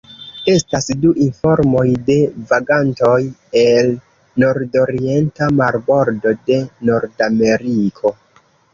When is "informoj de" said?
1.25-2.15